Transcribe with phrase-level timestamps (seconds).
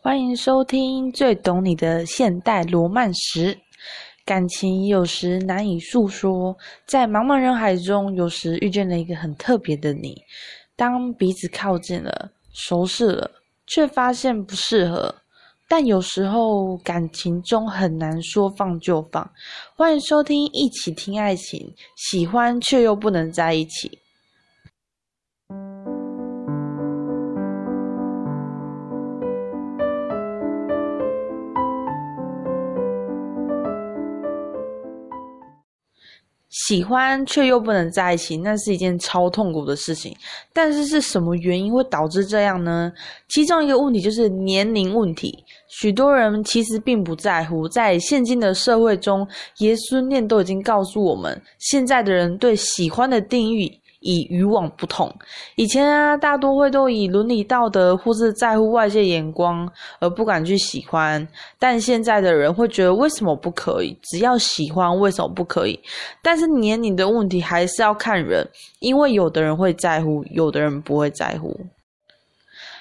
[0.00, 3.58] 欢迎收听最懂你的现代罗曼史。
[4.24, 6.56] 感情有时难以诉说，
[6.86, 10.16] 在茫茫人海中，有时遇见了一个很特别的你。
[10.76, 13.28] 当彼此靠近了，熟识了，
[13.66, 15.12] 却发现不适合。
[15.66, 19.28] 但有时候感情中很难说放就放。
[19.74, 23.98] 欢迎收听一起听爱情，喜欢却又不能在一起。
[36.50, 40.16] 喜欢却又不能在一起，那是一件超痛苦的事情。
[40.52, 42.90] 但是是什么原因会导致这样呢？
[43.28, 45.44] 其中一个问题就是年龄问题。
[45.68, 53.78] 许多人其实并不在乎，在现今的社会中，爷孙恋都已经告诉我们，现在的人对喜欢的定义。
[54.08, 55.14] 以与往不同，
[55.56, 63.94] 以前啊，大多会都以伦理道德或是在乎外界眼光而不敢去喜欢，但现在的人会觉得为什么不可以？
[64.02, 65.78] 只要喜欢，为什么不可以？
[66.22, 71.54] 但是年龄的问题还是要看人，因为有的人会在乎，有的人不会在乎。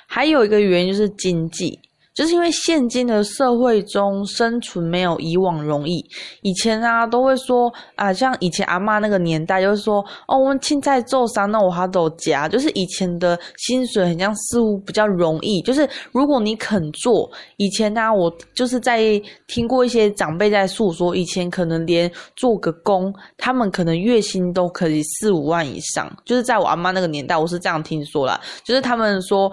[0.06, 1.78] 还有一个原因就是经济。
[2.18, 6.04] 就是因为现今的社会中生存没有以往容易，
[6.42, 19.00] 以前啊都会说啊，像以前阿嬷那个年代，就是说哦，我们青菜做啥，那我还都夹，就是以前的薪水很像似乎比较容易，就是如果你肯做，以前呢、啊，我就是在
[19.46, 29.52] 听过一些长辈在诉说，以前可能连做个工，他们可能月薪都可以四五万以上，就是在我阿妈那个年代，我是这样听说啦，就是他们说。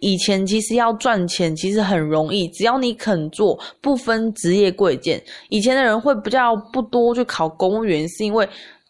[0.00, 5.22] 以前其实要赚钱其实很容易，只要你肯做，不分职业贵贱。
[5.48, 8.48] 以前的人会比较不多去考公务员，是因为。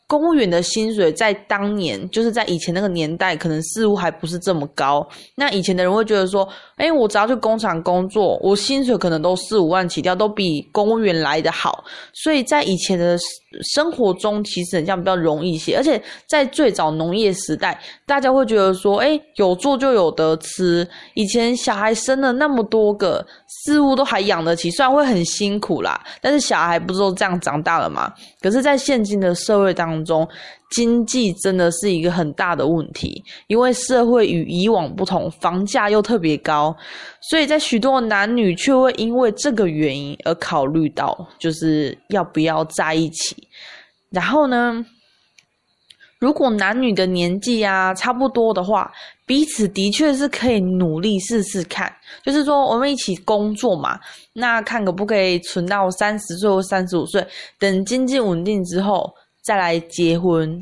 [0.09, 5.05] 公务员的薪水在当年，就是在以前那个年代，可能似乎还不是这么高。
[5.35, 11.83] 那以前的人会觉得说，哎，我只要去工厂工作，我薪水可能都四五万起跳，都比公务员来得好。
[12.13, 13.19] 所以在以前的
[13.63, 15.77] 生活中，其实很像比较容易一些。
[15.77, 20.87] 而且在最早农业时代，大家会觉得说，哎，有做就有得吃。
[21.15, 23.27] 以前小孩生了那么多个，
[23.65, 28.13] 似乎都还养得起，虽然会很辛苦啦，但是小孩不是都这样长大了嘛？
[28.41, 30.27] 可是，在现今的社会当中，
[30.71, 36.77] 经济真的是一个很大的问题，因为社会与以往不同，房价又特别高，
[37.31, 43.37] 所以在许多男女却会因为这个原因而考虑到，就是要不要在一起。
[44.11, 44.85] 然后呢，
[46.19, 48.93] 如果男女的年纪啊差不多的话，
[49.25, 51.93] 彼此的确是可以努力试试看，
[52.25, 53.99] 就是说我们一起工作嘛，
[54.33, 57.25] 那看可不可以存到三十岁或三十五岁，
[57.59, 59.13] 等经济稳定之后
[59.47, 60.61] 再来结婚。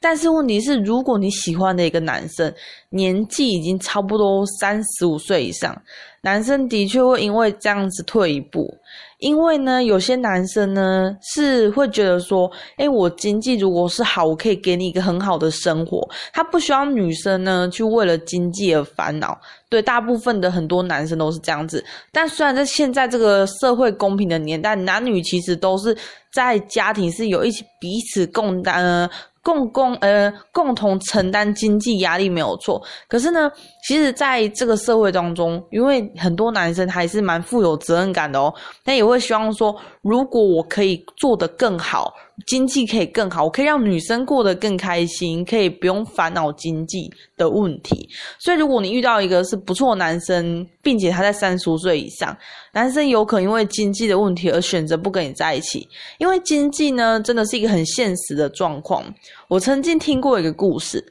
[0.00, 2.52] 但是问题是，如果你喜欢的一个男生
[2.90, 5.80] 年纪已经差不多三十五岁以上，
[6.22, 8.72] 男生的确会因为这样子退一步。
[9.18, 16.06] 因为呢，有些男生呢是会觉得说，诶，我经济如果是好，我可以给你一个很好的生活。
[16.34, 19.38] 他不需要女生呢去为了经济而烦恼。
[19.70, 21.82] 对，大部分的很多男生都是这样子。
[22.12, 25.96] 但虽然在现在这个社会公平的年代，男女其实都是
[26.30, 28.84] 在家庭是有一起彼此共担。
[28.84, 29.10] 呃
[29.46, 33.48] 共共呃共同承担经济压力没有错，可是呢，
[33.86, 38.52] 其实在这个社会当中，因为很多男生还是蛮富有责任感的哦，
[38.84, 42.12] 那也会希望说，如果我可以做得更好。
[42.44, 48.06] 经济可以更好，我可以让女生过得更开心，可以不用烦恼经济的问题。
[48.38, 52.36] 所以，如果你遇到一个是不错男生，并且他在三十岁以上，
[52.74, 55.88] 男生有可能因为经济的问题而选择不跟你在一起。
[56.18, 59.02] 因为经济呢，真的是一个很现实的状况。
[59.48, 61.02] 我曾经听过一个故事，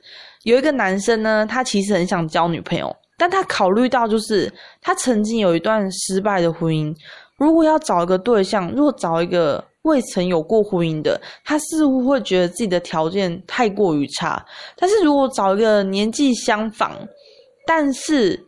[0.43, 6.95] 有一个男生呢，他其实很想交女朋友，但他考虑到就是他曾经有一段失败的婚姻，
[7.37, 9.63] 如果要找一个对象，如果找一个。
[9.85, 14.45] 未曾有过婚姻的，他似乎会觉得自己的条件太过于差。
[14.75, 16.91] 但是如果找一个年纪相仿，
[17.65, 18.39] 但是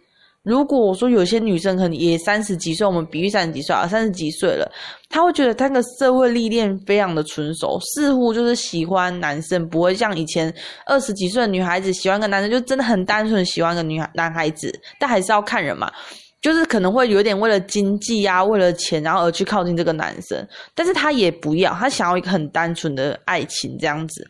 [0.44, 4.72] 如果我说有些女生可能也三十几岁，我们比喻三十几岁啊，三十几岁了，
[5.10, 10.54] 他会觉得他的社会历练非常的成熟，似乎就是喜欢男生，不会像以前
[10.86, 15.92] 二十几岁的女孩子喜欢个男生，就真的很单纯喜欢个女孩男孩子，但还是要看人嘛。
[16.40, 24.26] 就是可能会有点为了经济啊，为了钱，然后而去靠近这个男生，但是他也不要，他想要一个很单纯的爱情这样子。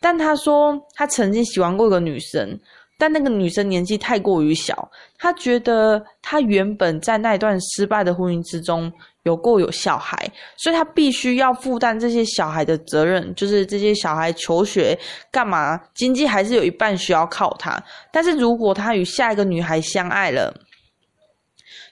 [0.00, 2.58] 但他说他曾经喜欢过一个女生，
[2.96, 8.90] 但那个女生年纪太过于小，他觉得他原本在那一段失败的婚姻之中
[9.24, 10.16] 有过有小孩，
[10.56, 14.98] 所以他必须要负担这些小孩的责任，就是这些小孩求学
[15.30, 17.78] 干嘛，经济还是有一半需要靠他。
[18.10, 20.50] 但是如果他与下一个女孩相爱了。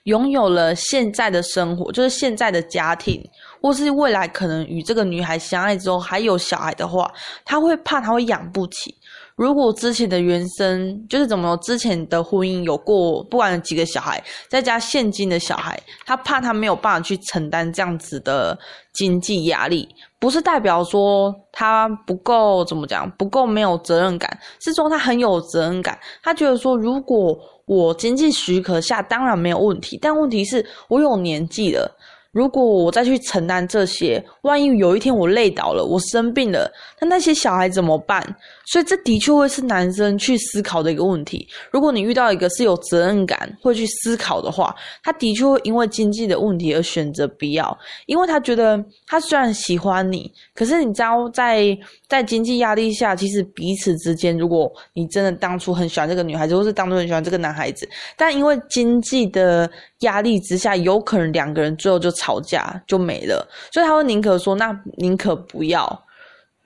[0.08, 3.22] 拥有了现在的生活，就是现在的家庭，
[3.62, 7.12] 或是未来可能与这个女孩相爱之后还有小孩的话，
[7.44, 8.94] 他会怕他会养不起。
[9.37, 18.58] 如果之前的原生就是怎么之前的婚姻有过不管几个小孩，再加现今的小孩，他怕他没有办法去承担这样子的
[18.94, 19.87] 经济压力，
[20.19, 25.96] 不是代表说他不够怎么讲，不够没有责任感，是说他很有责任感。
[26.22, 31.94] 他觉得说，如果我经济许可下，当然没有问题，但问题是我有年纪了。
[32.38, 36.70] 如果我再去承担这些，万一有一天我累倒了，我生病了，
[37.00, 38.23] 那那些小孩怎么办？
[38.67, 41.49] 所以这的确会是男生去思考的一个问题。
[41.73, 47.76] 如果你遇到一个是有责任感会去思考的话，他的确会因为经济的问题而选择不要，
[48.06, 51.76] 因为他觉得他虽然喜欢你，可是你知道在
[52.06, 59.69] 在经济压力下，其实彼此之间，如果你真的当初很喜欢这个女孩子，或是当初很喜欢这个男孩子，但因为经济的
[60.00, 66.04] 压力之下，有可能两个人最后就吵吵架就没了，所以他会宁可说，那宁可不要。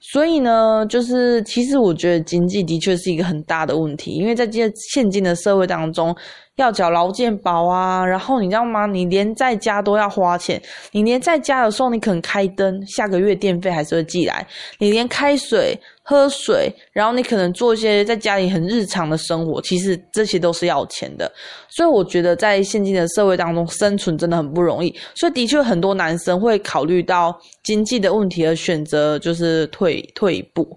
[0.01, 6.13] 所以呢，就是其实我觉得经济的确是一个很大的问题，因为在这现今的社会当中。
[6.57, 8.85] 要缴劳健保啊，然后你知道吗？
[8.85, 10.61] 你连在家都要花钱，
[10.91, 14.47] 你连在家的时候，你可能开灯，下个月电费还是会寄来。
[14.79, 21.33] 你连开水、喝水，然后你可能做一些在家里很日常的生活，其实这些都是要钱的。
[21.71, 24.95] 所以我觉得在现今的社会当中生存真的很不容易。
[25.15, 30.69] 所以的确很多男生会考虑到经济的问题而选择就是退退一步。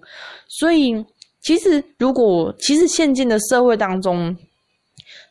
[0.48, 0.94] 所以
[1.42, 4.34] 其实如果其实现今的社会当中。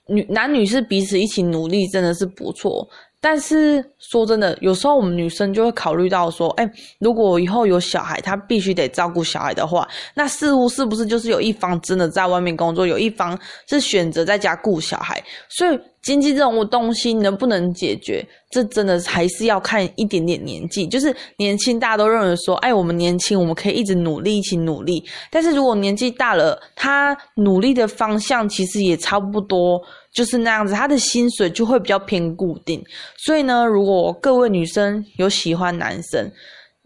[0.08, 2.88] 女男女是彼此一起努力，真的是不错。
[3.22, 13.36] 但是说真的，有时候我们女生就会考虑到说，哎，如果以后有小孩，她必须得照顾小孩的话，那似乎是不是就是有一方真的在外面工作，有一方
[13.68, 15.24] 是选择在家顾小孩？
[15.50, 20.86] 所以经济这种东西能不能解决，这真的还是要看一点点年纪。
[20.86, 25.04] 就是年轻，大家都认为说，哎，我们年轻，我们可以一直努力，一起努力。
[25.32, 29.82] 但是如果年纪大了，他努力的方向其实也差不多。
[30.14, 32.82] 就是那样子，他的薪水就会比较偏固定。
[33.18, 36.32] 所以呢，如果各位女生有喜欢男生，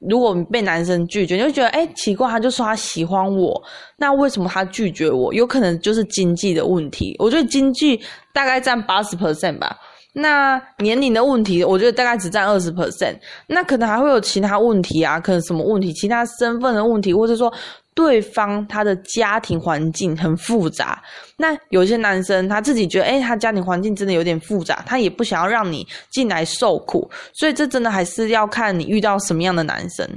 [0.07, 3.61] 如果被男生拒绝，你就觉得哎、奇怪，他就说他喜欢我，
[3.97, 5.33] 那为什么他拒绝我？
[5.33, 7.15] 有可能就是经济的问题。
[7.19, 7.99] 我觉得经济
[8.31, 9.77] 大概占八十 percent 吧。
[10.13, 13.15] 那年龄的问题，我觉得大概只占二十 percent。
[13.47, 15.93] 那可能还会有其他问题啊，可能什么问题？
[15.93, 17.53] 其他身份的问题，或者说。
[17.95, 21.03] 对方他的家庭环境很复杂，
[21.35, 30.07] 那有些男生他自己觉得，诶，他家庭环境真的有点复杂，他也不想要让你进来受苦，所以这真的还是要看你遇到什么样的男生。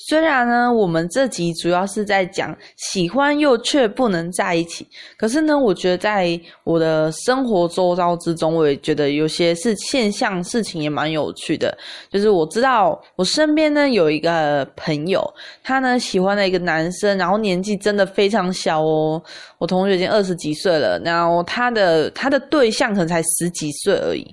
[0.00, 4.86] 虽然呢，我们这集主要是在讲喜欢又却不能在一起，
[5.16, 11.76] 可是呢，我觉得在我的生活周遭之中，我也觉得有些是现象，事情也蛮有趣的。
[12.12, 15.20] 就是我知道我身边呢有一个朋友，
[15.64, 19.20] 他呢喜欢的一个男生，然后年纪真的非常小哦，
[19.58, 24.24] 我同学已经二十几岁了，然后他的他的对象可能才十几岁而已。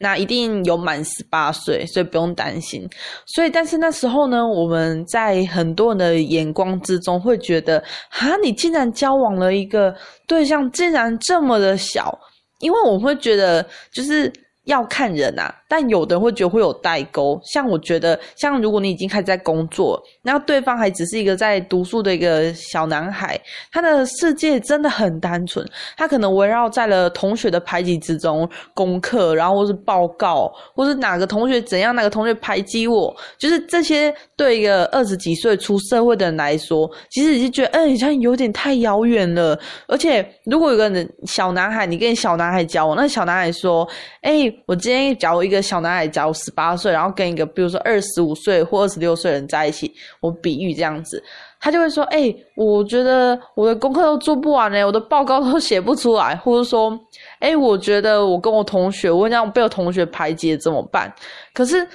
[0.00, 2.88] 那一定有满十八岁，所以不用担心。
[3.26, 9.94] 所以，但是那时候呢，我们在很多人的眼光之中会觉得，哈，你竟然交往了一个
[10.26, 12.18] 对象，竟然这么的小，
[12.58, 14.32] 因为我会觉得就是。
[14.70, 17.38] 要看人啊，但有的人会觉得会有代沟。
[17.44, 23.38] 像我觉得，像如果你已经开始在工作，然后对方还只是一个在读书的一个小男孩，
[23.72, 25.68] 他的世界真的很单纯。
[25.96, 39.58] 他可能围绕在了同学的排挤之中，功课，然后或是报告，或是哪个同学怎样，哪个同学排挤我，就是这些对一个二十几岁出社会的人来说，其实已经觉得，嗯、欸，像有点太遥远了。
[39.88, 43.88] 而且，如果有个人小男孩，你跟小男孩交往，那小男孩说，
[44.22, 51.22] 哎、我今天假如一个小男孩，假如十八岁，然后跟一个比如说二十五岁或二十六岁人在一起，我比喻这样子，
[51.60, 56.98] 他就会说：“哎、我觉得我的功课都做不完呢，我的报告都写不出来，或者说，
[57.38, 61.12] 哎、我觉得我跟我同学，我这样被我同学排挤怎么办？”
[61.54, 61.86] 可是。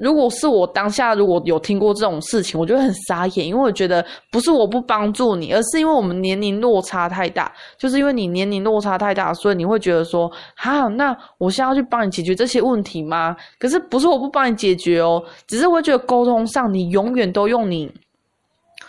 [0.00, 13.36] 如果是我当下如果有听过这种事情，我就会很傻眼，因为我觉得不是我不帮助你，而是因为我们年龄落差太大，就是因为你年龄落差太大，所以你会觉得说，哈，那我现在要去帮你解决这些问题吗？
[13.58, 17.92] 可是不是我不帮你解决哦，只是我觉得沟通上你永远都用你。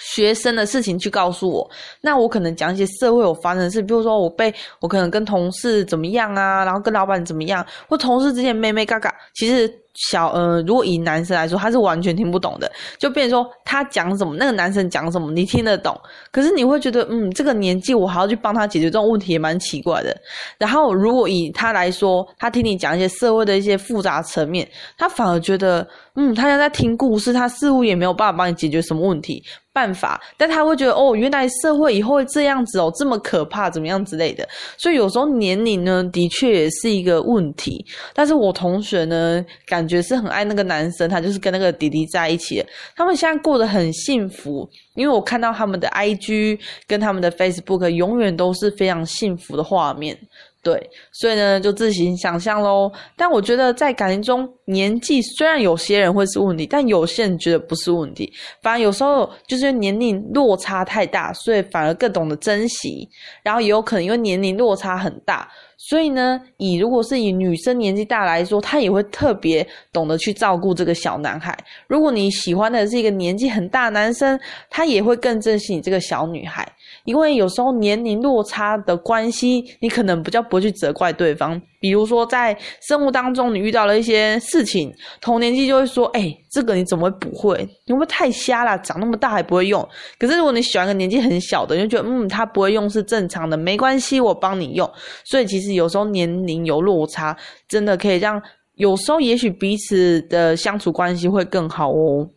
[0.04, 1.70] 学生的事情去告诉我，
[2.02, 16.00] 那我可能讲一些社会有发生的事，比如说我被我可能跟同事怎么样啊，然后跟老板怎么样，或同事之间妹妹嘎嘎，其实小呃，如果以男生来说，他是完全听不懂的，就变成说他讲什么，那个男生讲什么，你听得懂，
[16.32, 20.16] 可是你会觉得，嗯，这个年纪我还要去帮他解决这种问题，也蛮奇怪的。
[20.58, 24.68] 然后如果以他来说，他听你讲一些社会的一些复杂层面，
[24.98, 29.44] 他反而觉得，嗯，他现在听故事，他似乎也没有办法帮你解决什么问题。
[29.74, 34.46] 办法，但他会觉得哦，原来社会以后会这样子哦，这么可怕，怎么样之类的。
[34.78, 37.86] 所以有时候年龄呢，的确也是一个问题。
[38.14, 42.64] 但是我同学呢，感感觉是很爱那个男生，他就是跟那个弟弟在一起，
[42.96, 44.70] 他们现在过得很幸福。
[44.94, 50.16] 因为我看到他们的 IG 跟他们的 Facebook，永远都是非常幸福的画面。
[50.64, 50.80] 对，
[51.12, 52.92] 所以呢，就自行想象喽。
[53.16, 58.32] 但我觉得在感情中，年纪虽然有些人会是问题，但有些人觉得不是问题。
[58.62, 63.10] 反而有时候就是年龄落差太大，所以反而更懂得珍惜。
[63.42, 65.50] 然后也有可能因为年龄落差很大。
[65.78, 71.58] 所以呢，以如果是以女生年纪大来说，她也会特别懂得去照顾这个小男孩。
[71.88, 74.40] 如果你喜欢的是一个年纪很大的男生，
[74.70, 76.72] 他也会更珍惜你这个小女孩。
[77.06, 81.62] 因为有时候年龄落差的关系，你可能比较不会去责怪对方。
[81.80, 82.56] 比如说在
[82.88, 87.58] 生活当中，你遇到了一些事情，同年纪就会说：“哎，这个你怎么会不会？
[87.86, 88.78] 你会不会太瞎了？
[88.84, 89.88] 长那么大还不会用？”
[90.20, 94.88] 可是如果你喜欢个年纪很小的，你就觉得嗯，他不会用是正常的，没关系，我帮你用。
[95.26, 97.36] 所以其实有时候年龄有落差，
[97.68, 98.40] 真的可以让
[98.76, 102.30] 有时候也许彼此的相处关系会更好哦。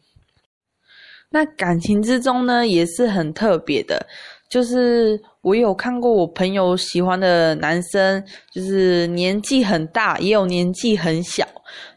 [1.30, 4.06] 那感情之中呢，也是很特别的。
[4.54, 11.44] 就是我有看过我朋友喜欢的男生，就是年纪很大，也有年纪很小。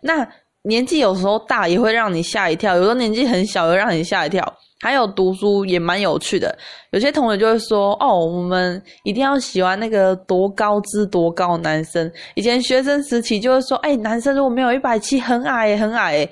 [0.02, 0.28] 那
[0.64, 4.44] 年纪有时候大也会让你吓一跳，有时候年纪很小又让你吓一跳。
[4.80, 6.58] 还有读书也蛮有趣的，
[6.90, 16.28] 有些同学就会说：“哦，我们一定要喜欢那个多高知多高的男生。”以前学生时期就会说：“哎，男生如果没有一百七，很矮，很矮。”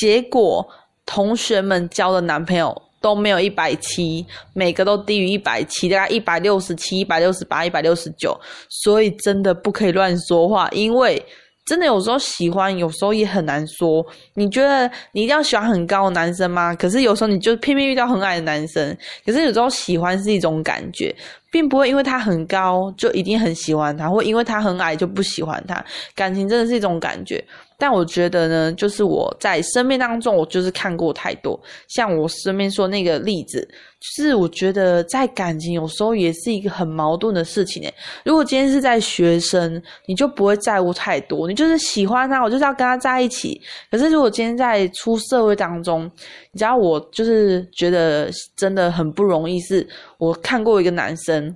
[0.00, 0.68] 结果
[1.06, 2.76] 同学们交的男朋友。
[3.00, 8.38] 都没有一百七，每个都低于一百七，大概一百六十七、一百六十八、一百六十九，
[8.68, 11.24] 所以真的不可以乱说话，因为
[11.64, 14.04] 真的有时候喜欢，有时候也很难说。
[14.34, 16.74] 你觉得你一定要喜欢很高的男生吗？
[16.74, 21.14] 可是有时候你就偏偏遇到很矮的男生，可是有时候喜欢是一种感觉，
[21.52, 25.84] 并不会因为他很高就一定很喜欢他，或因为他很矮就不喜欢他。
[26.14, 27.44] 感情真的是一种感觉。
[27.80, 33.60] 但我觉得呢，就是我在生命当中，我就是看过太多，像我身边说那个例子，
[34.00, 37.94] 就是我觉得在感情有时候也是一个很矛盾的事情诶。
[38.24, 43.60] 如果今天是在学生，你就不会在乎太多，你就是喜欢他，我就是要跟他在一起。
[43.92, 46.04] 可是如果今天在出社会当中，
[46.50, 49.86] 你知道我就是觉得真的很不容易，是
[50.18, 51.54] 我看过一个男生。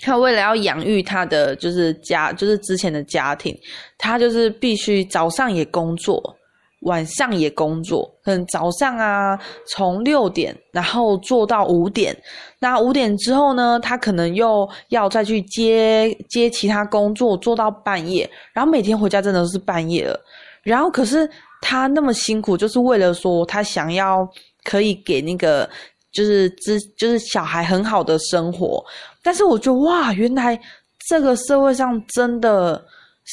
[0.00, 3.56] 他为了要养育他的就是家，就是之前的家庭，
[3.96, 6.20] 他就是必须早上也工作，
[6.80, 8.04] 晚上也工作。
[8.22, 12.14] 可能早上啊，从六点然后做到五点，
[12.58, 18.28] 那五点之后呢，他可能又要再去接接其他工作，做到半夜。
[18.52, 20.20] 然后每天回家真的是半夜了。
[20.62, 21.28] 然后可是
[21.62, 24.28] 他那么辛苦，就是为了说他想要
[24.64, 25.70] 可以给那个。
[26.14, 28.82] 就是之就是小孩很好的生活，
[29.20, 30.58] 但是我觉得哇，原来
[31.08, 32.80] 这个社会上真的，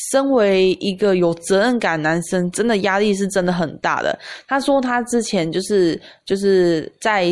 [0.09, 4.17] 身为一个有责任感男生，真的压力是真的很大的。
[4.47, 7.31] 他说他之前就是就是在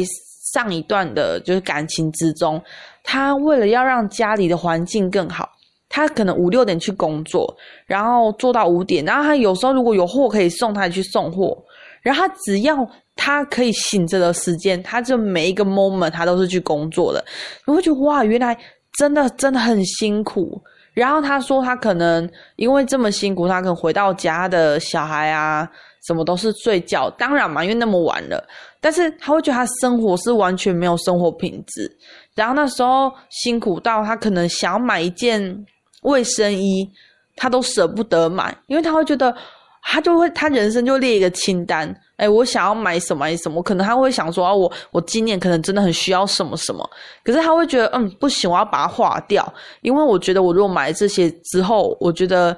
[0.54, 2.62] 上一段的就是感情之中，
[3.04, 5.50] 他为了要让家里的环境更好，
[5.90, 7.52] 他可能五六点去工作，
[7.88, 11.58] 然后做到五点，然后他有时候如果有货可以送，他也去送货，
[12.04, 12.88] 然后他只要。
[13.22, 17.24] 他可以醒着的时间，他就每一个 moment 他都是去工作的。
[17.66, 18.58] 我会觉得哇，原来
[18.98, 20.62] 真的真的很辛苦。
[20.94, 25.70] 然后他说他可能因为这么辛苦，他可能回到家的小孩啊
[26.08, 27.10] 什么都是睡觉。
[27.12, 28.42] 当然嘛，因为那么晚了，
[28.80, 31.92] 但是他会觉得他生活是完全没有生活品质。
[32.36, 35.66] 然后那时候辛苦到他可能想要买一件
[36.04, 36.90] 卫生衣，
[37.36, 39.36] 他都舍不得买，因为他会觉得。
[39.82, 41.88] 他就会，他人生就列一个清单，
[42.20, 46.88] 哎，我想要买什么买什么，可能他会想说啊，我我今年可能真的很需要什么什么，
[47.24, 52.56] 可是他会觉得，嗯，不行，我要把它划掉，因为我觉得我如果买这些之后，我觉得，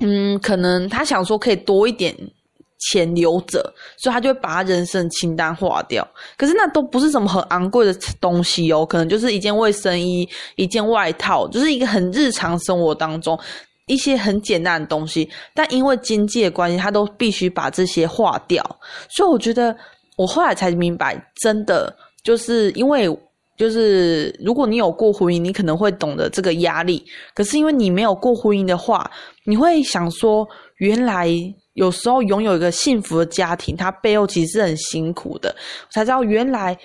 [0.00, 2.14] 嗯，可能他想说可以多一点
[2.90, 3.62] 钱留着，
[3.96, 6.06] 所以他就会把他人生清单划掉。
[6.36, 13.38] 可是那都不是什么很昂贵的东西哦，可能就是一件卫生衣，一件外套，就是一个很日常生活当中。
[13.86, 18.64] 一些很简单的东西，但因为经济的关系，他都必须把这些划掉。
[19.08, 19.76] 所以我觉得，
[20.16, 23.06] 我后来才明白，真的就是因为，
[23.56, 27.04] 就是如果你有过婚姻，你可能会懂得这个压力。
[27.34, 29.10] 可是因为你没有过婚姻的话，
[29.44, 30.48] 你会想说，
[30.78, 31.28] 原来
[31.74, 35.54] 有时候拥有一个幸福的家庭，它背后其实是很辛苦的。
[35.86, 36.76] 我才知道原来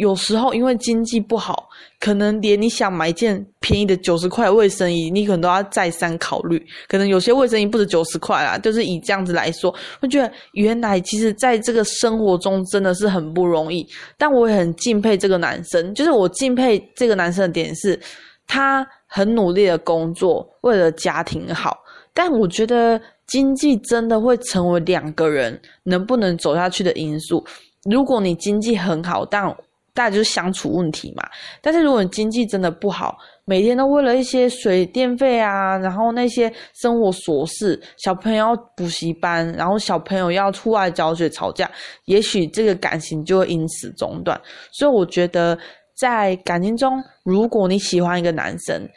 [0.00, 1.68] 有时候因为经济不好，
[2.00, 6.60] 可能连你想买一件便宜的九十块的卫生衣，你可能都要再三考虑。
[6.88, 13.86] 可能有些卫生衣不止九十块啦，就是以这样子来说，我觉得原来其实在这个生活中真的是很不容易。
[14.18, 18.00] 但我也很敬佩这个男生，就是我敬佩这个男生的点是，
[18.46, 21.78] 他很努力的工作，为了家庭好。
[22.12, 23.00] 但我觉得。
[23.30, 27.46] 经济真的会成为两个人能不能走下去的因素。
[27.88, 29.44] 如果你经济很好，但
[29.94, 31.22] 大家就是相处问题嘛。
[31.60, 41.70] 但是如果你经济真的不好，每天都为了一些水电费啊，然后那些生活琐事，小朋友要补习班，然后小朋友要出外教学吵架，
[42.04, 44.40] 也许这个感情就会因此中断。
[44.72, 45.58] 所以我觉得
[45.98, 48.88] 在感情中，如果你喜欢一个男生，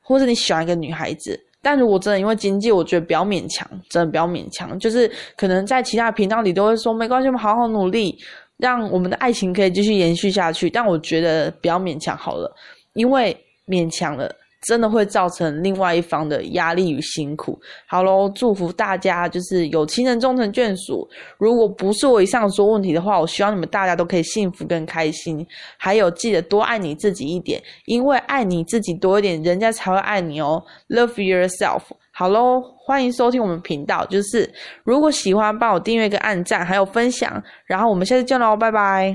[0.00, 1.38] 或者你喜欢一个女孩子。
[1.62, 4.78] 但如果真的因为经济，我觉得不要勉强，真的不要勉强。
[4.78, 8.16] 就是可能在其他频道里都会说没关系，我们好好努力，
[8.58, 10.70] 让我们的爱情可以继续延续下去。
[10.70, 12.54] 但我觉得不要勉强好了，
[12.94, 13.36] 因为
[13.66, 14.34] 勉强了。
[14.66, 17.56] 真的会造成另外一方的压力与辛苦。
[17.86, 21.08] 好喽，祝福大家就是有情人终成眷属。
[21.38, 25.46] 如果不是我以上说问题的话，我希望你们大家都可以幸福跟开心。
[25.76, 30.60] 还有，记得多爱你自己一点，因为爱你自己多一点，人家才会爱你哦。
[30.88, 31.82] Love yourself。
[32.18, 34.02] 好喽，欢迎收听我们频道。
[34.06, 34.50] 就是
[34.84, 37.42] 如果喜欢，帮我订阅跟按赞，还有分享。
[37.66, 39.14] 然后我们下次见喽，拜拜。